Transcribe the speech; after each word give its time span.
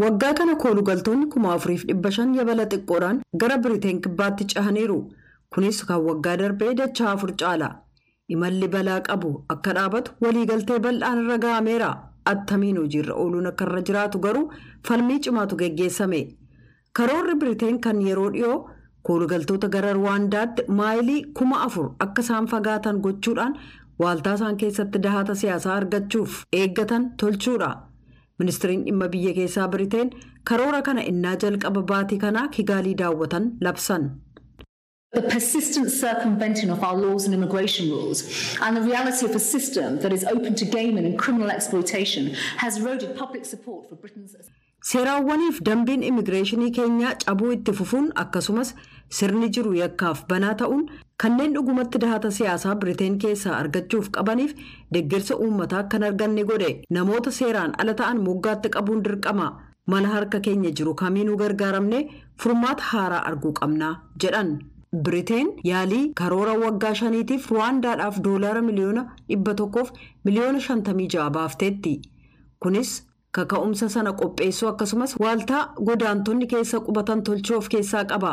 Waggaa 0.00 0.32
kana 0.34 0.54
koolugaltoonni 0.56 1.26
kuma 1.32 1.52
afuriif 1.54 1.82
dhibba 1.88 2.10
shan 2.16 2.34
yabala 2.34 2.64
xiqqoodhaan 2.66 3.18
gara 3.40 3.56
Biriteen 3.58 4.00
kibbaatti 4.00 4.46
cahaniiru. 4.52 4.98
Kunis 5.52 5.82
kan 5.88 6.00
waggaa 6.06 6.36
darbee 6.40 6.74
dachaa 6.78 7.10
afur 7.12 7.32
caala. 7.42 7.68
Imalli 8.28 8.68
balaa 8.74 9.00
qabu 9.08 9.32
akka 9.54 9.74
dhaabatu 9.78 10.12
waliigaltee 10.22 10.78
bal'aan 10.86 11.20
irra 11.24 11.36
ga'ameera. 11.44 11.90
Attamiin 12.24 12.78
hojiirra 12.80 13.14
ooluun 13.24 13.46
akka 13.52 13.64
irra 13.68 13.82
jiraatu 13.90 14.18
garuu 14.24 14.48
falmii 14.88 15.20
cimaatu 15.20 15.56
geggeessame. 15.60 16.22
Karoorri 16.96 17.34
Biriteen 17.44 17.78
kan 17.80 18.00
yeroo 18.00 18.30
dhiyoo 18.32 18.56
koolugaltoota 19.02 19.68
gara 19.68 19.92
Ruwaandaatti 19.92 20.64
maayilii 20.80 21.22
kuma 21.36 21.60
afur 21.66 21.90
akka 22.00 22.22
isaan 22.22 22.46
fagaatan 22.48 23.00
gochuudhaan 23.04 23.58
waaltaa 24.00 24.34
isaan 24.40 24.56
keessatti 24.56 24.98
dahata 25.02 25.34
siyaasaa 25.34 25.74
argachuuf 25.76 26.44
eeggatan 26.52 27.10
tolchuudha. 27.16 27.70
Ministiriin 28.42 28.84
dhimma 28.88 29.08
biyya 29.14 29.32
keessaa 29.38 29.68
Biriteen 29.76 30.10
karoora 30.50 30.82
kana 30.90 31.02
innaa 31.12 31.36
jalqaba 31.46 31.82
baatii 31.94 32.18
kanaa 32.26 32.48
Kigaalii 32.58 32.94
daawwatan 33.04 33.50
labsan. 33.68 34.10
The 35.16 35.22
persistent 35.32 35.90
circumventing 35.90 36.70
of 36.74 36.82
our 36.88 36.96
laws 37.04 37.24
and 37.26 37.34
immigration 37.34 37.90
rules 37.90 38.20
and 38.66 38.76
the 38.76 38.82
reality 38.90 39.26
of 39.26 39.34
a 39.36 39.42
system 39.46 39.98
that 40.04 40.12
is 40.18 40.24
open 40.34 40.54
to 40.60 40.64
gaming 40.76 41.04
and 41.08 41.18
criminal 41.24 41.50
exploitation 41.56 42.30
has 42.62 42.78
eroded 42.82 43.10
public 43.22 43.44
support 43.44 43.88
for 43.88 43.96
Britain's. 44.04 44.36
Seeraawwaniif 44.90 45.58
dambiin 45.68 46.02
immigireeshinii 46.10 46.70
keenyaa 46.78 47.12
cabuu 47.24 47.50
itti 47.56 47.72
fufuun 47.80 48.08
akkasumas 48.22 48.70
sirni 49.18 49.48
jiru 49.56 49.74
yakkaaf 49.82 50.22
banaa 50.32 50.54
ta'uun 50.62 50.82
kanneen 51.22 51.52
dhugumatti 51.54 51.98
dahata 52.02 52.30
siyaasaa 52.36 52.74
Biriteen 52.82 53.18
keessaa 53.24 53.56
argachuuf 53.62 54.08
qabaniif 54.16 54.54
deeggarsa 54.94 55.36
uummataa 55.44 55.82
kan 55.92 56.02
arganne 56.08 56.44
godhe 56.50 56.70
namoota 56.96 57.30
seeraan 57.38 57.74
ala 57.84 57.94
ta'an 58.00 58.22
moggaatti 58.28 58.68
qabuun 58.76 59.02
dirqama 59.04 59.46
mala 59.94 60.08
harka 60.14 60.40
keenya 60.46 60.70
jiru 60.80 60.94
kamiinuu 61.02 61.36
gargaaramne 61.42 62.00
furmaata 62.42 62.82
haaraa 62.90 63.22
arguu 63.30 63.52
qabnaa 63.60 63.94
jedhan. 64.24 64.50
Biriteen 65.04 65.46
yaalii 65.64 66.12
karoora 66.20 66.54
waggaa 66.62 66.94
shaniitiif 67.00 67.46
Ruwaandaadhaaf 67.50 68.18
doolaara 68.24 68.62
miliyoona 68.62 69.04
dhibba 69.28 69.54
tokkoof 69.60 69.92
miliyoona 70.24 70.60
shantamii 70.66 71.08
ja'a 71.14 71.30
baafteetti. 71.36 71.92
Kunis 72.62 72.90
kaka'umsa 73.38 73.88
sana 73.94 74.12
qopheessuu 74.22 74.68
akkasumas 74.72 75.14
waaltaa 75.22 75.62
godaantonni 75.90 76.46
keessa 76.54 76.80
qubatan 76.88 77.22
tolchuu 77.28 77.56
of 77.62 77.68
keessaa 77.74 78.04
qaba. 78.12 78.32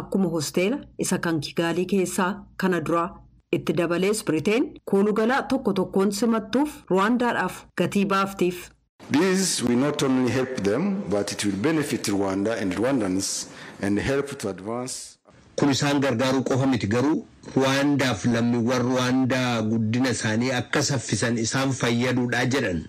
Akkuma 0.00 0.28
hosteela 0.34 0.78
isa 0.98 1.18
kan 1.18 1.40
Kigaalii 1.40 1.86
keessaa 1.86 2.30
kana 2.56 2.80
duraa 2.80 3.08
itti 3.56 3.72
dabalees 3.78 4.24
Biriteen 4.24 4.68
koolugalaa 4.90 5.42
tokko 5.42 5.72
tokkoon 5.72 6.12
simattuuf 6.18 6.70
Ruwaandaadhaaf 6.90 7.64
gatii 7.80 8.04
baaftiif. 8.12 8.68
This 9.12 9.62
will 9.62 9.78
not 9.78 10.02
only 10.02 10.30
help 10.30 10.62
them, 10.68 11.02
but 11.10 11.32
it 11.32 11.44
will 11.44 11.56
benefit 11.62 12.08
Rwanda 12.08 12.56
and 12.62 12.72
Rwandans 12.74 13.48
and 13.82 13.98
help 13.98 14.38
to 14.38 14.48
advance. 14.48 15.18
Kun 15.56 15.70
isaan 15.70 16.00
gargaaruu 16.00 16.42
qofa 16.42 16.66
miti 16.66 16.86
garuu 16.86 17.26
Ruwaandaaf 17.56 18.24
lammiiwwan 18.24 18.82
Ruwaandaa 18.82 19.62
guddina 19.62 20.10
isaanii 20.10 20.50
akka 20.60 20.82
saffisan 20.82 21.38
isaan 21.38 21.72
fayyaduudha 21.72 22.46
jedhan. 22.46 22.84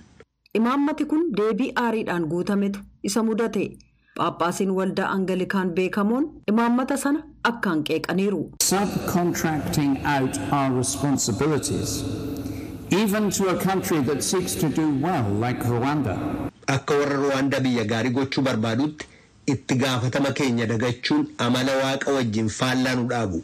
Imaammati 0.53 1.05
kun 1.05 1.31
deebii 1.38 1.71
aariidhaan 1.75 2.25
guutametu 2.25 2.79
isa 3.03 3.23
mudate. 3.23 3.63
Paaphaasiin 4.17 4.72
waldaa 4.78 5.09
Angalikaan 5.16 5.69
beekamoon 5.78 6.25
imaammata 6.52 6.97
sana 7.03 7.19
akkaan 7.50 7.80
qeeqaniiru. 7.88 8.42
Subcontracting 8.64 9.94
out 10.16 10.38
our 10.58 10.72
responsibilities, 10.78 12.03
even 13.02 13.30
to 13.38 13.47
a 13.53 13.58
country 13.64 14.02
that 14.09 14.22
seeks 14.30 14.53
to 14.61 14.69
do 14.69 14.86
well 15.06 15.25
like 15.45 15.64
Rwanda. 15.73 16.16
Akka 16.75 16.94
warra 17.00 17.17
Ruwaandaa 17.23 17.59
biyya 17.66 17.86
gaarii 17.94 18.11
gochuu 18.19 18.44
barbaadutti 18.50 19.08
itti 19.56 19.75
gaafatama 19.81 20.31
keenya 20.41 20.67
dagachuun 20.73 21.25
amala 21.47 21.73
waaqa 21.84 22.11
wajjin 22.19 22.50
faallaa 22.59 22.95
nu 23.02 23.08
dhaabu. 23.16 23.44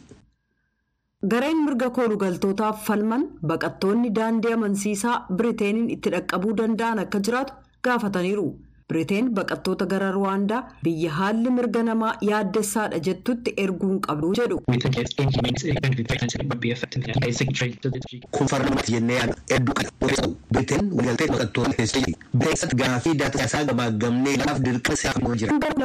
Gareen 1.32 1.64
mirga 1.66 1.90
koolugaltootaaf 1.98 2.86
falman 2.86 3.26
baqattoonni 3.42 4.10
daandii 4.20 4.52
amansiisaa 4.60 5.18
Biriteeniin 5.36 5.90
itti 5.98 6.10
dhaqqabuu 6.16 6.54
danda'an 6.62 6.98
akka 7.06 7.18
jiraatu 7.28 7.52
gaafataniiru. 7.84 8.48
Biriteen 8.90 9.26
baqattoota 9.34 9.86
gara 9.92 10.10
Ruwaandaa 10.16 10.60
biyya 10.84 11.10
haalli 11.18 11.50
mirga 11.58 11.82
namaa 11.88 12.14
yaaddessaadha 12.30 12.98
jettutti 13.08 13.54
erguun 13.64 14.00
qabdu 14.06 14.32
jedhu. 14.40 14.58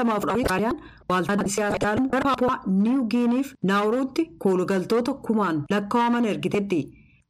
Data 0.05 1.47
siyaasaa 1.47 1.77
ilaaluun 1.77 2.09
gara 2.11 2.23
Paapuwaa 2.23 2.61
Niiw 2.67 3.01
Giiniif 3.13 3.53
Naawuruutti 3.63 4.25
koolugaltoota 4.37 5.13
kumaan 5.13 5.63
lakkaa'aman 5.71 6.25
ergiteetti. 6.25 6.79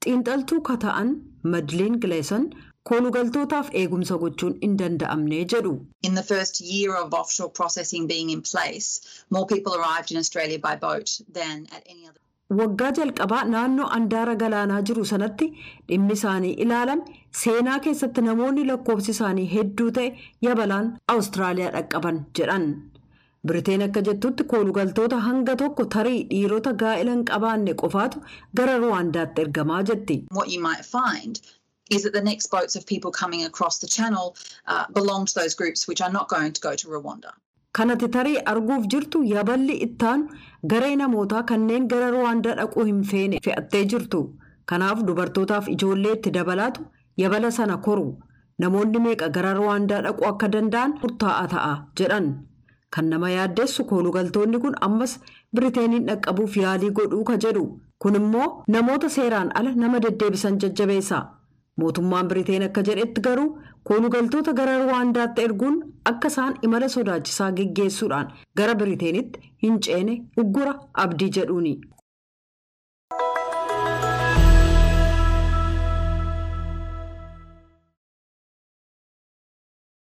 Xiinxaltuu 0.06 0.62
kata'an 0.62 1.09
Madiliin 1.44 1.97
Gileeson 2.02 2.50
koolugaltootaaf 2.90 3.69
eegumsa 3.81 4.18
gochuun 4.23 4.53
hin 4.66 4.75
danda'amne 4.81 5.40
jedhu. 5.53 5.73
In 6.09 6.13
the 6.19 6.23
first 6.34 6.62
year 6.73 6.91
of 7.01 7.13
offshore 7.22 7.51
processing 7.59 8.07
being 8.13 8.29
in 8.35 8.41
place, 8.51 8.90
more 9.38 9.46
people 9.53 9.73
arrived 9.79 10.12
in 10.16 10.18
Australia 10.23 10.59
by 10.68 10.75
boat 10.85 11.16
than 11.40 11.66
at 11.78 11.84
any 11.94 12.03
other. 12.09 12.22
Waggaa 12.59 12.91
jalqabaa 12.97 13.44
naannoo 13.53 13.85
andaara 14.00 14.35
galaanaa 14.41 14.81
jiru 14.90 15.06
sanatti 15.12 15.46
dhimmi 15.91 16.13
isaanii 16.19 16.51
ilaalame 16.66 17.16
seenaa 17.44 17.78
keessatti 17.85 18.22
namoonni 18.28 18.66
lakkoofsi 18.72 19.12
isaanii 19.16 19.47
hedduu 19.56 19.88
ta'e 20.00 20.12
yabalaan 20.47 20.91
Awustiraaliyaa 21.13 21.72
dhaqqaban 21.78 22.19
jedhan. 22.40 22.67
Biriteen 23.50 23.81
akka 23.88 24.02
jettutti 24.09 24.44
koolugaltoota 24.53 25.17
hanga 25.25 25.56
tokko 25.63 25.84
tarii 25.97 26.22
dhiirota 26.29 26.72
gaa'ela 26.85 27.12
hin 27.17 27.25
qabaanne 27.34 27.73
qofaatu 27.84 28.22
gara 28.62 28.78
Ruwaandaatti 28.85 29.41
ergamaa 29.47 29.81
jetti. 29.91 30.16
Is 31.91 32.01
that 32.03 32.13
the 32.13 32.22
next 32.22 32.47
boats 32.50 32.75
of 32.75 32.85
people 32.88 33.12
coming 33.12 33.46
across 33.46 33.78
the 33.79 33.88
channel 33.88 34.35
uh, 34.68 34.85
belong 34.94 35.25
to 35.25 35.34
those 35.40 35.53
groups 35.53 35.88
which 35.88 36.01
are 36.01 36.12
not 36.12 36.28
going 36.29 36.51
to 36.51 36.62
go 36.62 36.73
to 36.75 36.88
Rwanda. 36.88 37.31
Kanati 37.78 38.07
tarii 38.16 38.38
arguuf 38.53 38.88
jirtu 38.94 39.23
yaballi 39.23 39.75
ittaanu 39.85 40.29
garee 40.72 40.96
namootaa 41.01 41.44
kanneen 41.51 41.88
gara 41.91 42.07
Ruwaandaa 42.16 42.56
dhaquu 42.62 42.85
hin 42.90 43.03
feene 43.12 43.38
fe'attee 43.47 43.84
jirtu. 43.94 44.22
Kanaaf 44.72 45.03
dubartootaaf 45.09 45.68
ijoollee 45.75 46.13
itti 46.18 46.31
dabalaatu 46.40 46.85
yabala 47.23 47.51
sana 47.59 47.78
koru. 47.78 48.07
Namoonni 48.59 49.00
meeqa 49.06 49.29
gara 49.38 49.53
Ruwaandaa 49.59 50.02
dhaquu 50.07 50.25
akka 50.31 50.47
danda'an 50.57 50.97
murtaa'aa 51.03 51.47
ta'a 51.53 51.73
jedhan. 52.02 52.34
Kan 52.96 53.09
nama 53.13 53.29
yaaddeessu 53.38 53.85
koolugaltoonni 53.94 54.59
kun 54.66 54.75
ammas 54.90 55.19
Biriteeniin 55.56 56.07
dhaqqabuuf 56.09 56.57
yaalii 56.63 56.91
godhuu 56.97 57.23
ka 57.31 57.38
jedhu. 57.47 57.66
Kun 58.00 58.16
immoo 58.23 58.50
namoota 58.67 59.09
seeraan 59.09 59.52
ala 59.56 59.75
nama 59.85 60.00
deddeebisan 60.06 60.57
jajjabeessa. 60.63 61.25
Mootummaan 61.81 62.28
Biriteen 62.31 62.63
akka 62.68 62.81
jedhetti 62.90 63.22
garuu 63.22 63.47
koolugaltoota 63.90 64.53
gara 64.59 64.75
Ruwaandaatti 64.84 65.44
erguun 65.47 65.81
akka 66.12 66.28
isaan 66.34 66.56
imala 66.68 66.88
sodaachisaa 66.94 67.50
geggeessuudhaan 67.58 68.31
gara 68.62 68.75
Biriteenitti 68.84 69.52
hin 69.63 69.80
ceene 69.88 70.16
uggura 70.44 70.75
abdii 71.06 71.30
jedhuuni. 71.40 71.74